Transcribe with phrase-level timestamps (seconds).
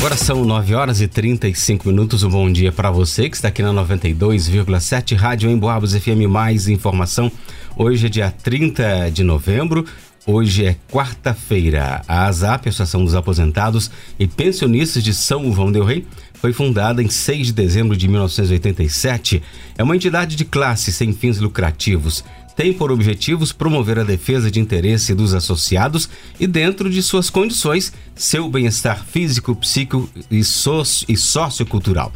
[0.00, 2.22] Agora são 9 horas e 35 minutos.
[2.22, 6.26] Um bom dia para você que está aqui na 92,7 Rádio Emboabas FM.
[6.26, 7.30] Mais informação.
[7.76, 9.84] Hoje é dia 30 de novembro.
[10.26, 12.00] Hoje é quarta-feira.
[12.08, 17.08] A ASAP, Associação dos Aposentados e Pensionistas de São João del Rei, foi fundada em
[17.10, 19.42] 6 de dezembro de 1987.
[19.76, 22.24] É uma entidade de classe sem fins lucrativos
[22.56, 26.08] tem por objetivos promover a defesa de interesse dos associados
[26.38, 32.12] e, dentro de suas condições, seu bem-estar físico, psíquico e, socio, e sociocultural.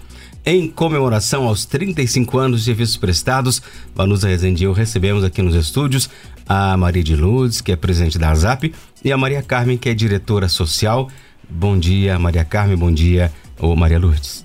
[0.46, 3.62] Em comemoração aos 35 anos de serviços prestados,
[3.94, 6.10] Vanusa Rezende recebemos aqui nos estúdios
[6.46, 9.94] a Maria de Lourdes, que é presidente da ASAP, e a Maria Carmen, que é
[9.94, 11.08] diretora social.
[11.48, 14.43] Bom dia, Maria Carmen, bom dia, ô Maria Lourdes.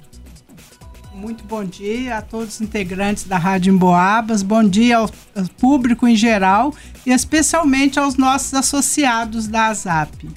[1.19, 5.09] Muito bom dia a todos os integrantes da Rádio Emboabas, bom dia ao,
[5.57, 6.73] público em geral
[7.05, 10.29] e especialmente aos nossos associados da ASAP.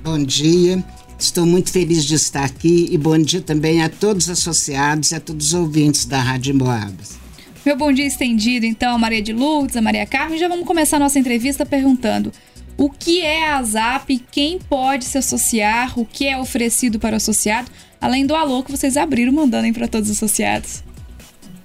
[0.00, 0.84] Bom dia,
[1.18, 5.16] estou muito feliz de estar aqui e bom dia também a todos os associados e
[5.16, 7.18] a todos os ouvintes da Rádio Emboabas.
[7.66, 10.38] Meu bom dia estendido, então, a Maria de Lourdes, a Maria Carmen.
[10.38, 12.32] Já vamos começar a nossa entrevista perguntando
[12.76, 17.16] o que é a ASAP, quem pode se associar, o que é oferecido para o
[17.16, 17.68] associado
[18.00, 20.82] além do alô que vocês abriram mandando para todos os associados.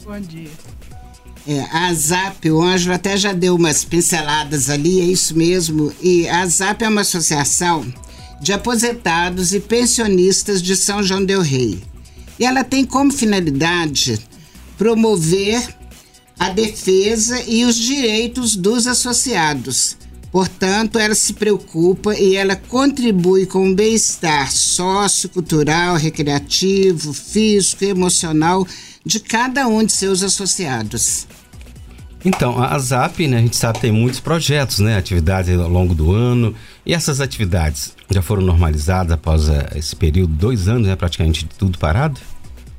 [0.03, 0.49] Bom dia.
[1.45, 5.93] É, a ZAP, o Ângelo até já deu umas pinceladas ali, é isso mesmo.
[6.01, 7.85] E a ZAP é uma associação
[8.41, 11.81] de aposentados e pensionistas de São João Del Rei.
[12.39, 14.19] E ela tem como finalidade
[14.77, 15.61] promover
[16.39, 19.97] a defesa e os direitos dos associados,
[20.33, 28.65] Portanto, ela se preocupa e ela contribui com o bem-estar sociocultural, recreativo, físico e emocional
[29.05, 31.27] de cada um de seus associados.
[32.25, 36.11] Então, a ZAP, né, a gente sabe, tem muitos projetos, né, atividades ao longo do
[36.11, 36.55] ano.
[36.83, 41.77] E essas atividades já foram normalizadas após uh, esse período, dois anos, né, praticamente tudo
[41.77, 42.19] parado?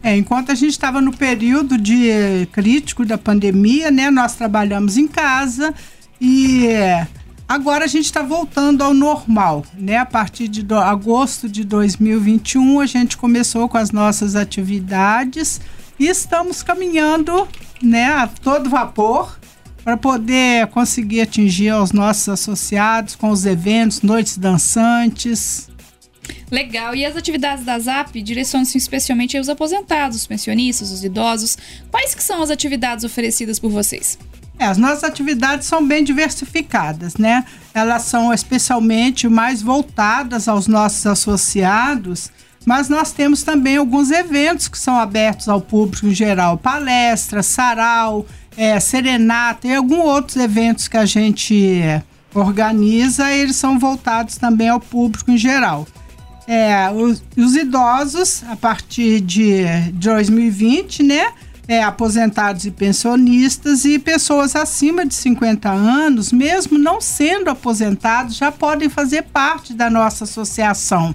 [0.02, 4.98] É, enquanto a gente estava no período de eh, crítico da pandemia, né, nós trabalhamos
[4.98, 5.72] em casa
[6.20, 7.06] e eh,
[7.46, 9.98] Agora a gente está voltando ao normal, né?
[9.98, 15.60] A partir de do, agosto de 2021 a gente começou com as nossas atividades
[15.98, 17.46] e estamos caminhando,
[17.82, 19.38] né, a todo vapor
[19.84, 25.68] para poder conseguir atingir os nossos associados com os eventos, noites dançantes.
[26.50, 26.94] Legal.
[26.94, 31.58] E as atividades da ZAP direcionam-se especialmente aos aposentados, os pensionistas, os idosos.
[31.90, 34.18] Quais que são as atividades oferecidas por vocês?
[34.58, 37.44] É, as nossas atividades são bem diversificadas, né?
[37.72, 42.30] Elas são especialmente mais voltadas aos nossos associados,
[42.64, 48.24] mas nós temos também alguns eventos que são abertos ao público em geral, palestras, sarau,
[48.56, 51.82] é, serenata e alguns outros eventos que a gente
[52.32, 55.86] organiza, eles são voltados também ao público em geral.
[56.46, 61.32] É, os, os idosos, a partir de 2020, né?
[61.66, 68.52] É, aposentados e pensionistas e pessoas acima de 50 anos, mesmo não sendo aposentados, já
[68.52, 71.14] podem fazer parte da nossa associação.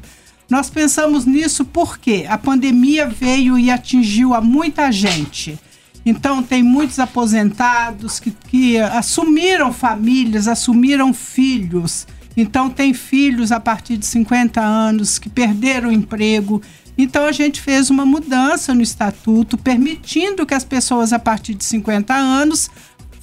[0.50, 5.60] Nós pensamos nisso porque a pandemia veio e atingiu a muita gente.
[6.04, 12.08] Então, tem muitos aposentados que, que assumiram famílias, assumiram filhos.
[12.36, 16.62] Então, tem filhos a partir de 50 anos que perderam o emprego
[17.02, 21.64] então a gente fez uma mudança no estatuto, permitindo que as pessoas a partir de
[21.64, 22.70] 50 anos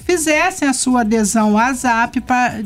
[0.03, 2.63] fizessem a sua adesão à ZAP para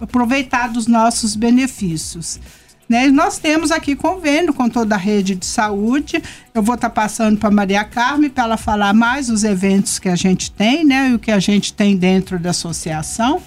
[0.00, 2.40] aproveitar dos nossos benefícios.
[2.88, 3.08] Né?
[3.08, 6.22] nós temos aqui convênio com toda a rede de saúde.
[6.54, 10.08] Eu vou estar tá passando para Maria Carme para ela falar mais os eventos que
[10.08, 11.10] a gente tem, né?
[11.10, 13.40] E o que a gente tem dentro da associação.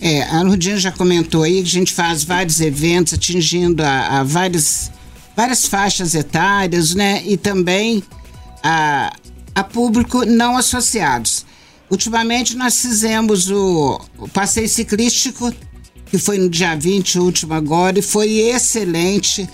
[0.00, 4.24] É, a Rudinha já comentou aí que a gente faz vários eventos atingindo a, a
[4.24, 4.90] várias,
[5.36, 7.22] várias faixas etárias, né?
[7.26, 8.02] E também
[8.62, 9.12] a,
[9.54, 11.44] a público não associados.
[11.90, 15.52] Ultimamente nós fizemos o, o passeio ciclístico,
[16.06, 19.46] que foi no dia 20, o último agora, e foi excelente.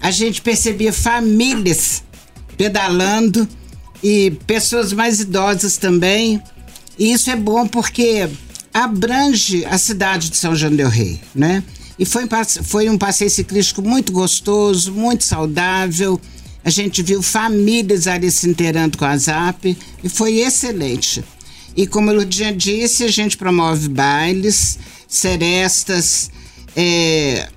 [0.00, 2.02] A gente percebia famílias
[2.56, 3.48] pedalando
[4.02, 6.42] e pessoas mais idosas também.
[6.98, 8.28] E isso é bom porque
[8.72, 11.62] abrange a cidade de São João del Rei, né?
[11.98, 12.26] E foi,
[12.62, 16.18] foi um passeio ciclístico muito gostoso, muito saudável.
[16.64, 21.22] A gente viu famílias ali se inteirando com a ZAP e foi excelente.
[21.76, 26.30] E como o Ludinha disse, a gente promove bailes, serestas,
[26.74, 27.48] é,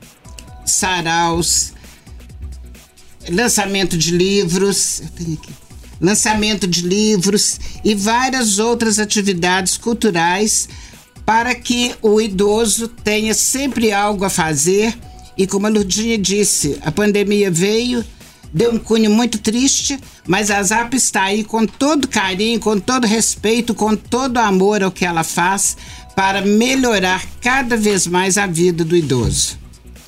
[0.66, 1.74] saraus,
[3.30, 5.04] lançamento de livros.
[6.02, 10.68] Lançamento de livros e várias outras atividades culturais
[11.26, 14.98] para que o idoso tenha sempre algo a fazer
[15.38, 18.06] E como a Nurdinha disse, a pandemia veio,
[18.54, 23.08] deu um cunho muito triste, mas a ZAP está aí com todo carinho, com todo
[23.08, 25.76] respeito, com todo amor ao que ela faz
[26.16, 29.58] para melhorar cada vez mais a vida do idoso.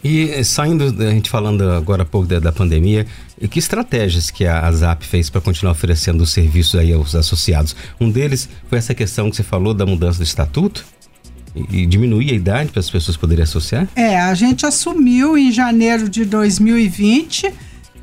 [0.03, 3.07] E eh, saindo, a gente falando agora há pouco da, da pandemia,
[3.49, 7.75] que estratégias que a, a ZAP fez para continuar oferecendo os serviços aí aos associados?
[7.99, 10.85] Um deles foi essa questão que você falou da mudança do estatuto?
[11.55, 13.87] E, diminuir a idade para as pessoas poderem associar?
[13.95, 17.53] É, a gente assumiu em janeiro de 2020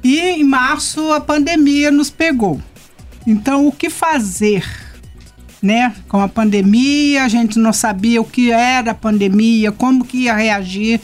[0.02, 2.60] e em março a pandemia nos pegou.
[3.26, 4.64] Então, o que fazer?
[5.62, 5.94] Né?
[6.08, 10.34] Com a pandemia, a gente não sabia o que era a pandemia, como que ia
[10.34, 11.00] reagir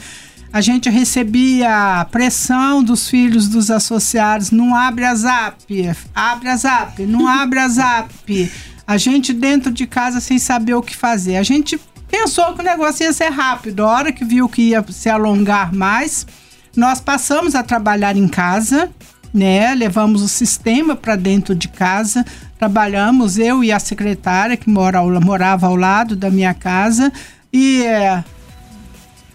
[0.51, 7.05] a gente recebia pressão dos filhos dos associados, não abre a zap, abre a zap,
[7.05, 8.51] não abre a zap.
[8.87, 11.35] A gente dentro de casa sem saber o que fazer.
[11.35, 11.79] A gente
[12.09, 13.85] pensou que o negócio ia ser rápido.
[13.85, 16.25] A hora que viu que ia se alongar mais,
[16.75, 18.89] nós passamos a trabalhar em casa,
[19.33, 19.73] né?
[19.75, 22.25] Levamos o sistema para dentro de casa,
[22.57, 27.11] trabalhamos eu e a secretária que mora, morava ao lado da minha casa
[27.53, 28.23] e é,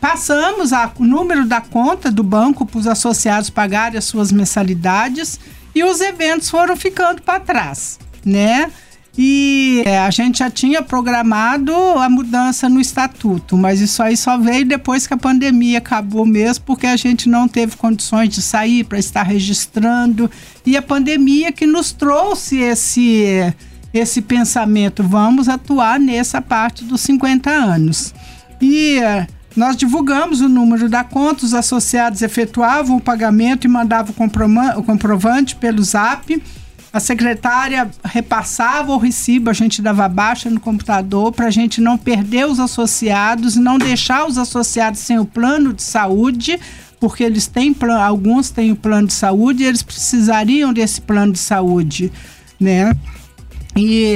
[0.04, 5.40] Passamos a, o número da conta do banco para os associados pagarem as suas mensalidades
[5.74, 8.70] e os eventos foram ficando para trás, né?
[9.16, 14.36] E é, a gente já tinha programado a mudança no estatuto, mas isso aí só
[14.36, 18.82] veio depois que a pandemia acabou mesmo, porque a gente não teve condições de sair
[18.82, 20.28] para estar registrando.
[20.66, 23.54] E a pandemia que nos trouxe esse,
[23.92, 28.12] esse pensamento: vamos atuar nessa parte dos 50 anos.
[28.60, 28.98] E
[29.56, 34.12] nós divulgamos o número da conta, os associados efetuavam o pagamento e mandavam
[34.76, 36.42] o comprovante pelo zap.
[36.94, 41.98] A secretária repassava o recibo, a gente dava baixa no computador para a gente não
[41.98, 46.56] perder os associados e não deixar os associados sem o plano de saúde,
[47.00, 51.40] porque eles têm alguns têm o plano de saúde e eles precisariam desse plano de
[51.40, 52.12] saúde,
[52.60, 52.94] né?
[53.76, 54.14] E,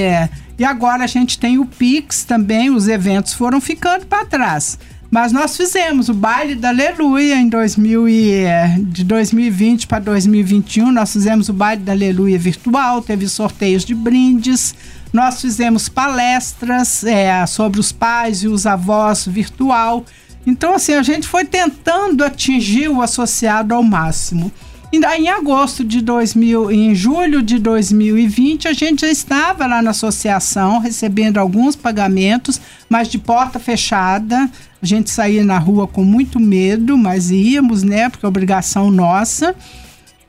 [0.56, 4.78] e agora a gente tem o Pix também, os eventos foram ficando para trás.
[5.10, 10.92] Mas nós fizemos o baile da Aleluia em 2000 e, é, de 2020 para 2021.
[10.92, 14.74] Nós fizemos o baile da Aleluia virtual, teve sorteios de brindes.
[15.10, 20.04] Nós fizemos palestras é, sobre os pais e os avós virtual.
[20.46, 24.52] Então, assim, a gente foi tentando atingir o associado ao máximo.
[24.90, 30.78] Em agosto de 2000, em julho de 2020, a gente já estava lá na associação
[30.78, 32.58] recebendo alguns pagamentos,
[32.88, 34.50] mas de porta fechada.
[34.80, 38.08] A gente saía na rua com muito medo, mas íamos, né?
[38.08, 39.54] Porque é obrigação nossa.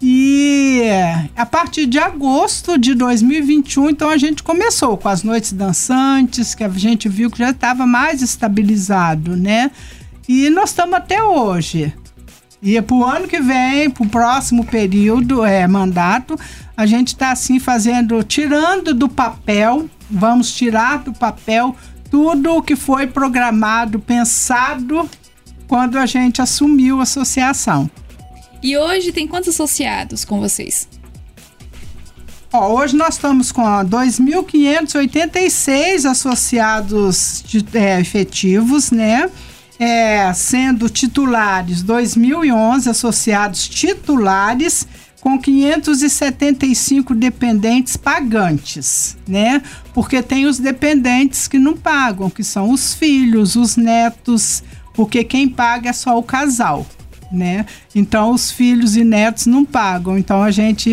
[0.01, 0.81] E
[1.37, 6.65] a partir de agosto de 2021, então a gente começou com as noites dançantes, que
[6.65, 9.71] a gente viu que já estava mais estabilizado, né?
[10.27, 11.93] E nós estamos até hoje.
[12.61, 16.37] E para o ano que vem, para o próximo período, é, mandato,
[16.75, 21.75] a gente está assim fazendo, tirando do papel, vamos tirar do papel
[22.11, 25.09] tudo o que foi programado, pensado
[25.67, 27.89] quando a gente assumiu a associação.
[28.61, 30.87] E hoje tem quantos associados com vocês?
[32.51, 39.29] Ó, hoje nós estamos com 2.586 associados de, é, efetivos, né?
[39.79, 44.85] É, sendo titulares 2011 associados titulares
[45.21, 49.61] com 575 dependentes pagantes, né?
[49.93, 54.63] Porque tem os dependentes que não pagam, que são os filhos, os netos,
[54.93, 56.85] porque quem paga é só o casal,
[57.31, 57.65] né?
[57.93, 60.17] Então os filhos e netos não pagam.
[60.17, 60.89] Então a gente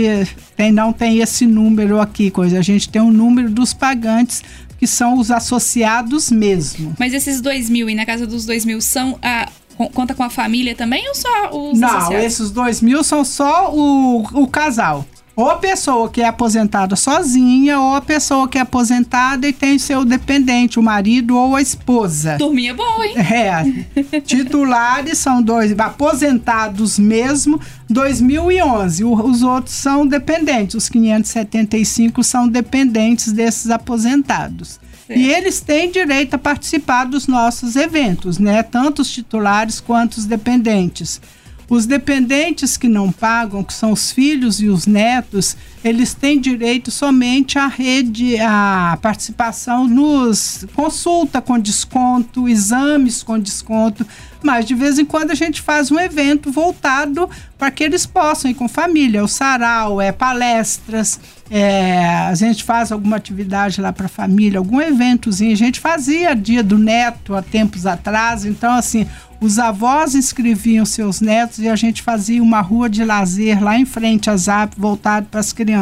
[0.57, 2.59] tem, não tem esse número aqui, coisa.
[2.59, 4.43] A gente tem o um número dos pagantes
[4.79, 6.95] que são os associados mesmo.
[6.99, 9.49] Mas esses dois mil e na casa dos dois mil são a
[9.93, 12.25] conta com a família também ou só os Não, associados?
[12.27, 15.05] esses dois mil são só o, o casal.
[15.37, 19.79] Ou a pessoa que é aposentada sozinha, ou a pessoa que é aposentada e tem
[19.79, 22.39] seu dependente, o marido ou a esposa.
[22.39, 23.15] Turminha boa, hein?
[23.19, 24.21] É.
[24.23, 29.05] Titulares são dois, aposentados mesmo, 2011.
[29.05, 34.81] Os outros são dependentes, os 575 são dependentes desses aposentados.
[35.09, 38.63] E eles têm direito a participar dos nossos eventos, né?
[38.63, 41.21] Tanto os titulares quanto os dependentes.
[41.69, 46.91] Os dependentes que não pagam, que são os filhos e os netos, eles têm direito
[46.91, 54.05] somente à rede, à participação nos consulta com desconto, exames com desconto,
[54.43, 58.51] mas de vez em quando a gente faz um evento voltado para que eles possam
[58.51, 64.07] ir com família, o sarau, é palestras, é, a gente faz alguma atividade lá para
[64.07, 65.53] a família, algum eventozinho.
[65.53, 69.07] A gente fazia dia do neto há tempos atrás, então assim,
[69.41, 73.85] os avós inscreviam seus netos e a gente fazia uma rua de lazer lá em
[73.85, 75.76] frente à ZAP, voltado para as crianças.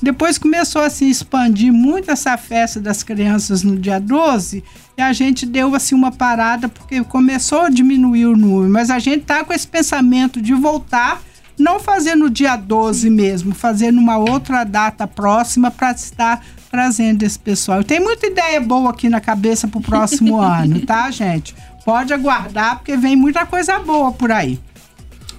[0.00, 4.62] Depois começou a se expandir muito essa festa das crianças no dia 12
[4.96, 8.98] e a gente deu assim uma parada porque começou a diminuir o número, mas a
[8.98, 11.20] gente tá com esse pensamento de voltar
[11.58, 17.38] não fazer no dia 12 mesmo, fazer numa outra data próxima para estar trazendo esse
[17.38, 17.82] pessoal.
[17.82, 21.54] Tem muita ideia boa aqui na cabeça para o próximo ano, tá, gente?
[21.84, 24.60] Pode aguardar, porque vem muita coisa boa por aí.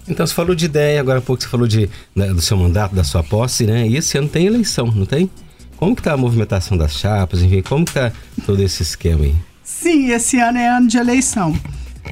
[0.10, 2.96] Então você falou de ideia, agora há pouco você falou de, né, do seu mandato,
[2.96, 3.88] da sua posse, né?
[3.88, 5.30] E esse ano tem eleição, não tem?
[5.78, 8.12] Como que tá a movimentação das chapas, enfim, como que tá
[8.46, 9.36] todo esse esquema aí?
[9.64, 11.58] Sim, esse ano é ano de eleição.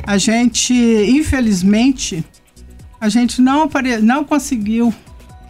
[0.04, 2.24] A gente, infelizmente,
[3.02, 3.98] a gente não, apare...
[3.98, 4.94] não conseguiu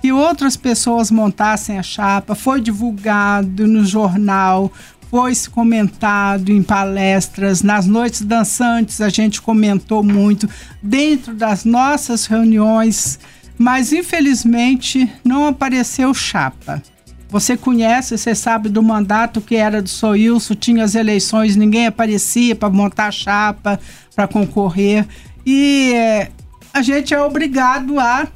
[0.01, 4.71] que outras pessoas montassem a chapa, foi divulgado no jornal,
[5.09, 10.49] foi comentado em palestras, nas noites dançantes a gente comentou muito,
[10.81, 13.19] dentro das nossas reuniões,
[13.57, 16.81] mas infelizmente não apareceu chapa.
[17.29, 22.55] Você conhece, você sabe do mandato que era do Soilso, tinha as eleições, ninguém aparecia
[22.55, 23.79] para montar chapa,
[24.15, 25.05] para concorrer.
[25.45, 26.31] E é,
[26.73, 28.27] a gente é obrigado a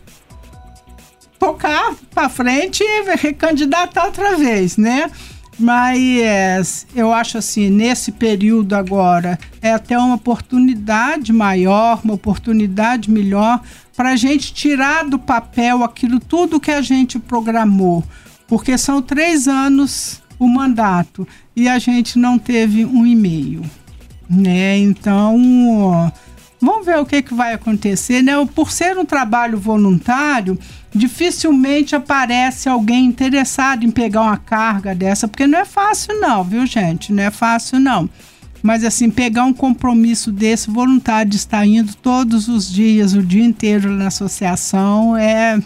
[1.40, 5.10] tocar para frente e recandidatar outra vez, né?
[5.62, 13.62] Mas eu acho assim, nesse período agora, é até uma oportunidade maior, uma oportunidade melhor
[13.96, 18.04] para a gente tirar do papel aquilo tudo que a gente programou.
[18.48, 23.62] Porque são três anos o mandato e a gente não teve um e-mail.
[24.28, 24.80] Né?
[24.80, 26.12] Então,
[26.62, 28.22] vamos ver o que, que vai acontecer.
[28.22, 28.34] Né?
[28.54, 30.58] Por ser um trabalho voluntário,
[30.94, 36.66] dificilmente aparece alguém interessado em pegar uma carga dessa, porque não é fácil não, viu
[36.66, 37.12] gente?
[37.12, 38.10] Não é fácil não.
[38.62, 43.44] Mas assim, pegar um compromisso desse voluntário de estar indo todos os dias, o dia
[43.44, 45.60] inteiro na associação, é.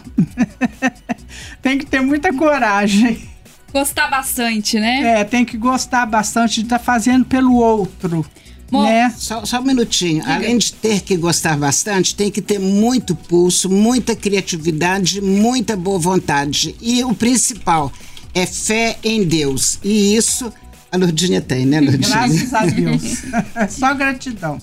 [1.60, 3.28] tem que ter muita coragem.
[3.70, 5.20] Gostar bastante, né?
[5.20, 8.24] É, tem que gostar bastante de estar fazendo pelo outro.
[8.70, 9.14] Bom, né?
[9.16, 10.22] só, só um minutinho.
[10.22, 10.34] Diga.
[10.34, 15.98] Além de ter que gostar bastante, tem que ter muito pulso, muita criatividade, muita boa
[15.98, 16.74] vontade.
[16.80, 17.92] E o principal
[18.34, 19.78] é fé em Deus.
[19.84, 20.52] E isso
[20.90, 22.08] a Lourdinha tem, né, Lourdinha?
[22.08, 23.22] Graças a Deus.
[23.70, 24.58] só gratidão.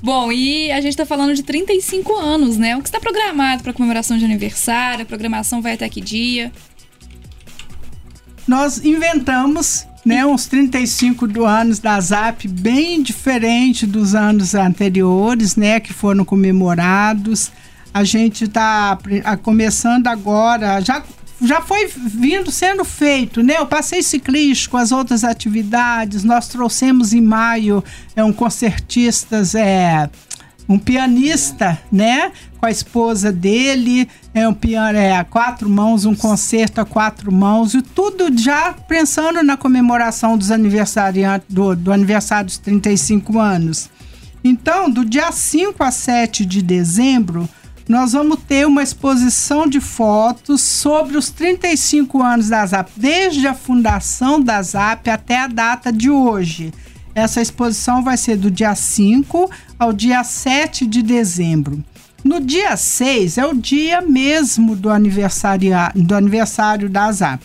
[0.00, 2.76] Bom, e a gente está falando de 35 anos, né?
[2.76, 5.02] O que está programado para comemoração de aniversário?
[5.02, 6.52] A programação vai até que dia?
[8.46, 15.78] Nós inventamos né, uns 35 do anos da ZAP, bem diferente dos anos anteriores, né,
[15.80, 17.52] que foram comemorados.
[17.92, 18.98] A gente está
[19.42, 21.04] começando agora, já
[21.40, 23.60] já foi vindo sendo feito, né?
[23.60, 27.84] O passeio ciclístico, as outras atividades, nós trouxemos em maio
[28.16, 30.10] é um concertistas é
[30.68, 32.30] um pianista, né?
[32.58, 37.32] Com a esposa dele, é um piano é, a quatro mãos, um concerto a quatro
[37.32, 43.88] mãos, e tudo já pensando na comemoração dos aniversariantes, do, do aniversário dos 35 anos.
[44.44, 47.48] Então, do dia 5 a 7 de dezembro,
[47.88, 53.54] nós vamos ter uma exposição de fotos sobre os 35 anos da ZAP, desde a
[53.54, 56.72] fundação da ZAP até a data de hoje.
[57.14, 61.82] Essa exposição vai ser do dia 5 ao dia 7 de dezembro.
[62.24, 67.42] No dia 6 é o dia mesmo do aniversário, do aniversário da ZAP.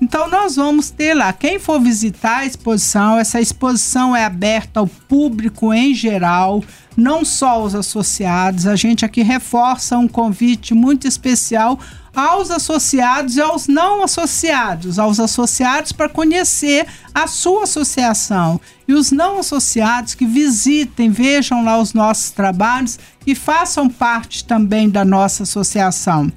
[0.00, 4.86] Então nós vamos ter lá, quem for visitar a exposição, essa exposição é aberta ao
[4.86, 6.62] público em geral,
[6.96, 8.66] não só os associados.
[8.66, 11.78] A gente aqui reforça um convite muito especial
[12.18, 16.84] aos associados e aos não associados, aos associados para conhecer
[17.14, 23.36] a sua associação e os não associados que visitem, vejam lá os nossos trabalhos e
[23.36, 26.32] façam parte também da nossa associação.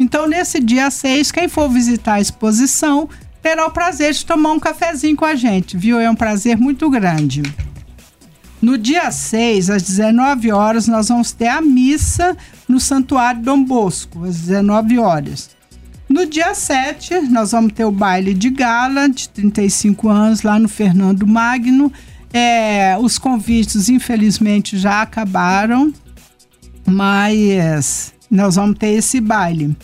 [0.00, 3.06] Então, nesse dia 6, quem for visitar a exposição
[3.42, 6.00] terá o prazer de tomar um cafezinho com a gente, viu?
[6.00, 7.42] É um prazer muito grande.
[8.66, 14.24] No dia 6, às 19 horas, nós vamos ter a missa no Santuário Dom Bosco,
[14.24, 15.50] às 19 horas.
[16.08, 20.68] No dia 7, nós vamos ter o baile de gala de 35 anos lá no
[20.68, 21.92] Fernando Magno.
[22.32, 25.92] É, os convites, infelizmente, já acabaram,
[26.84, 29.76] mas nós vamos ter esse baile.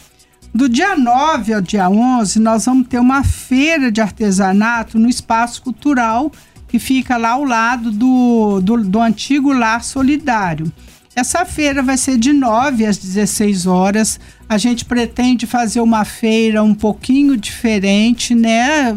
[0.52, 5.62] Do dia 9 ao dia 11, nós vamos ter uma feira de artesanato no Espaço
[5.62, 6.32] Cultural,
[6.72, 10.72] que fica lá ao lado do, do, do antigo Lar Solidário.
[11.14, 14.18] Essa feira vai ser de 9 às 16 horas.
[14.48, 18.96] A gente pretende fazer uma feira um pouquinho diferente, né?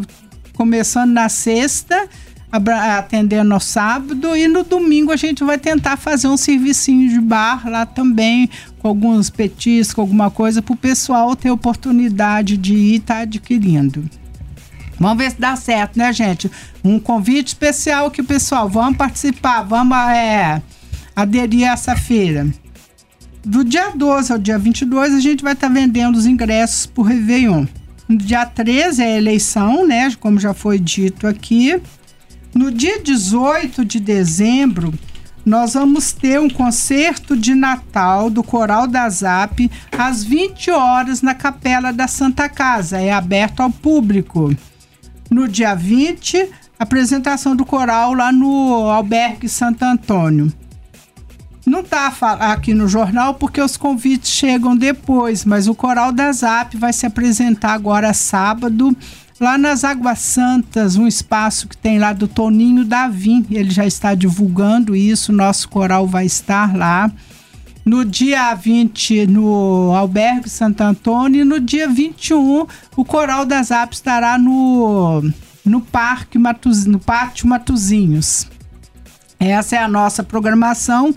[0.53, 2.07] Começando na sexta,
[2.49, 7.69] atendendo no sábado, e no domingo a gente vai tentar fazer um servicinho de bar
[7.69, 13.15] lá também, com alguns petiscos, alguma coisa, para o pessoal ter oportunidade de ir estar
[13.15, 14.09] tá adquirindo.
[14.99, 16.49] Vamos ver se dá certo, né, gente?
[16.83, 18.69] Um convite especial aqui, pessoal.
[18.69, 20.61] Vamos participar, vamos é,
[21.15, 22.47] aderir a essa feira.
[23.43, 27.03] Do dia 12 ao dia 22, a gente vai estar tá vendendo os ingressos por
[27.03, 27.65] Réveillon.
[28.07, 30.11] No dia 13 é a eleição, né?
[30.19, 31.79] Como já foi dito aqui.
[32.53, 34.93] No dia 18 de dezembro,
[35.45, 41.35] nós vamos ter um concerto de Natal do Coral da ZAP às 20 horas na
[41.35, 42.99] Capela da Santa Casa.
[42.99, 44.55] É aberto ao público.
[45.35, 46.49] No dia 20,
[46.79, 50.49] apresentação do coral lá no Albergue Santo Antônio.
[51.65, 52.07] Não está
[52.53, 57.05] aqui no jornal porque os convites chegam depois, mas o Coral da ZAP vai se
[57.05, 58.95] apresentar agora sábado
[59.37, 63.45] lá nas Águas Santas, um espaço que tem lá do Toninho Davim.
[63.51, 67.11] Ele já está divulgando isso, nosso coral vai estar lá.
[67.85, 72.65] No dia 20, no Albergue Santo Antônio, e no dia 21,
[72.95, 75.21] o Coral das Apes estará no,
[75.63, 78.47] no Parque Matuz, no Pátio Matuzinhos.
[79.39, 81.13] Essa é a nossa programação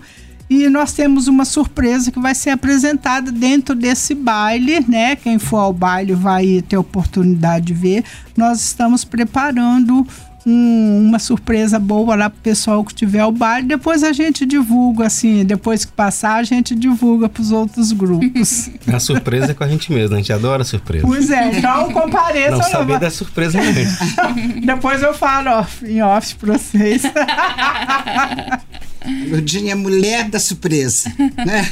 [0.49, 5.15] e nós temos uma surpresa que vai ser apresentada dentro desse baile, né?
[5.15, 8.03] Quem for ao baile vai ter oportunidade de ver.
[8.35, 10.07] Nós estamos preparando
[10.45, 13.67] um, uma surpresa boa lá pro pessoal que tiver o baile.
[13.67, 18.69] Depois a gente divulga, assim, depois que passar, a gente divulga pros outros grupos.
[18.91, 21.05] A surpresa é com a gente mesmo, a gente adora surpresa.
[21.05, 22.57] Pois é, então compareça.
[22.57, 22.99] Não saber não.
[22.99, 23.97] da surpresa mesmo.
[24.65, 27.03] depois eu falo ó, em off pra vocês.
[29.29, 31.11] Ludinha é mulher da surpresa,
[31.45, 31.69] né?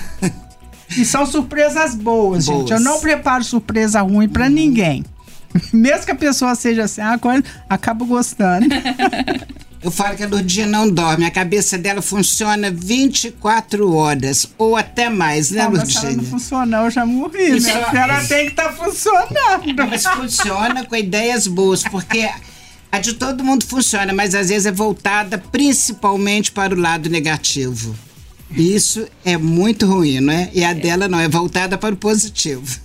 [0.96, 2.72] E são surpresas boas, boas, gente.
[2.72, 5.04] Eu não preparo surpresa ruim para ninguém.
[5.74, 8.68] Mesmo que a pessoa seja assim, a coisa, acaba gostando.
[9.82, 15.10] Eu falo que a Lourdinha não dorme, a cabeça dela funciona 24 horas ou até
[15.10, 16.00] mais, né, ah, Lourdinha?
[16.00, 17.86] Se ela não funcionar, eu já morri, né?
[17.94, 19.88] Ela tem que estar tá funcionando.
[19.90, 22.28] Mas funciona com ideias boas, porque
[22.92, 27.96] a de todo mundo funciona, mas às vezes é voltada principalmente para o lado negativo.
[28.50, 30.50] Isso é muito ruim, não é?
[30.54, 32.80] E a dela não, é voltada para o positivo.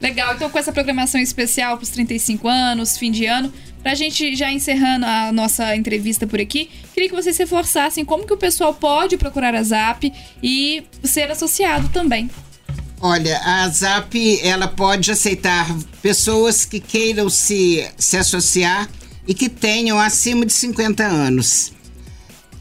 [0.00, 3.52] Legal, então com essa programação especial para os 35 anos, fim de ano,
[3.82, 8.26] para a gente já encerrando a nossa entrevista por aqui, queria que vocês reforçassem como
[8.26, 12.30] que o pessoal pode procurar a ZAP e ser associado também.
[13.00, 15.66] Olha, a ZAP ela pode aceitar
[16.00, 18.88] pessoas que queiram se, se associar
[19.28, 21.72] e que tenham acima de 50 anos.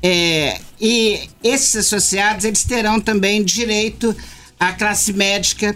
[0.02, 4.14] É, e esses associados eles terão também direito
[4.60, 5.74] à classe médica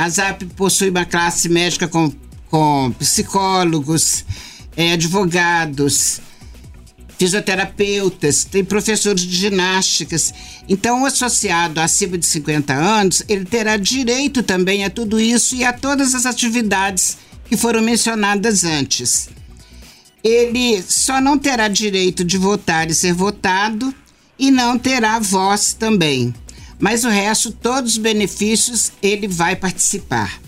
[0.00, 2.10] a ZAP possui uma classe médica com,
[2.48, 4.24] com psicólogos,
[4.74, 6.22] é, advogados,
[7.18, 10.32] fisioterapeutas, tem professores de ginásticas.
[10.66, 15.64] Então, o associado acima de 50 anos, ele terá direito também a tudo isso e
[15.64, 19.28] a todas as atividades que foram mencionadas antes.
[20.24, 23.94] Ele só não terá direito de votar e ser votado
[24.38, 26.34] e não terá voz também
[26.80, 30.40] mas o resto, todos os benefícios, ele vai participar.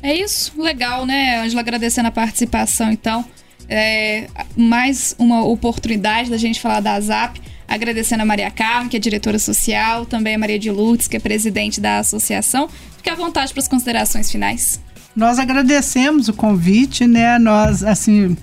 [0.00, 1.60] É isso, legal, né, Angela?
[1.60, 3.24] Agradecendo a participação, então.
[3.68, 7.40] É, mais uma oportunidade da gente falar da ZAP.
[7.66, 11.20] Agradecendo a Maria Carmen, que é diretora social, também a Maria de Lourdes, que é
[11.20, 12.68] presidente da associação.
[12.96, 14.80] Fique à vontade para as considerações finais.
[15.14, 17.38] Nós agradecemos o convite, né?
[17.38, 18.36] Nós, assim,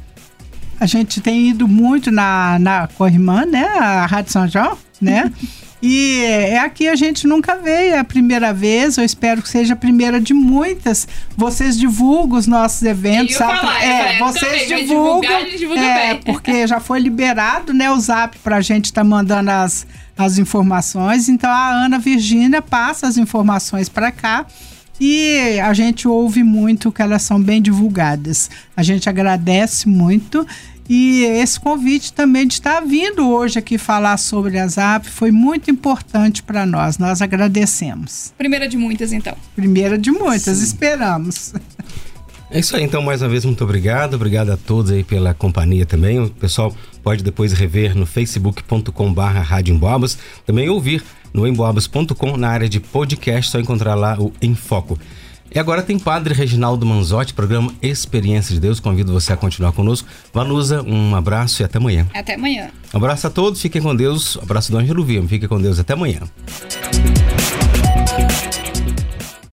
[0.80, 3.65] a gente tem ido muito na, na Corrimã, né?
[3.65, 5.31] A Rádio São João né?
[5.81, 9.73] E é aqui a gente nunca veio, é a primeira vez, eu espero que seja
[9.73, 11.07] a primeira de muitas.
[11.38, 13.38] Vocês divulgam os nossos eventos?
[13.38, 16.21] Falar, é, vocês divulgam, divulgar, é, bem.
[16.23, 20.38] porque já foi liberado, né, o Zap para a gente estar tá mandando as, as
[20.38, 21.29] informações.
[21.29, 24.45] Então a Ana Virgínia passa as informações para cá.
[25.01, 28.49] E a gente ouve muito que elas são bem divulgadas.
[28.75, 30.45] A gente agradece muito
[30.89, 35.69] e esse convite também de estar vindo hoje aqui falar sobre a ZAP foi muito
[35.69, 36.97] importante para nós.
[36.97, 38.34] Nós agradecemos.
[38.36, 39.38] Primeira de muitas, então.
[39.56, 40.63] Primeira de muitas, Sim.
[40.63, 41.54] esperamos.
[42.49, 44.15] É isso aí, então, mais uma vez, muito obrigado.
[44.15, 46.19] Obrigado a todos aí pela companhia também.
[46.19, 49.45] O pessoal pode depois rever no facebook.com barra
[50.47, 54.97] Também ouvir no emboabas.com na área de podcast, só encontrar lá o Em Foco.
[55.53, 58.79] E agora tem Padre Reginaldo Manzotti, programa Experiência de Deus.
[58.79, 60.07] Convido você a continuar conosco.
[60.33, 62.07] Vanusa, um abraço e até amanhã.
[62.13, 62.69] Até amanhã.
[62.93, 64.35] Um abraço a todos, fiquem com Deus.
[64.35, 66.21] Um abraço do Ângelo Vima, fiquem com Deus até amanhã.